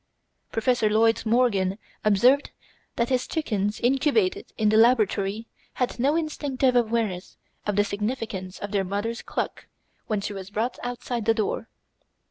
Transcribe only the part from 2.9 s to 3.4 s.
that his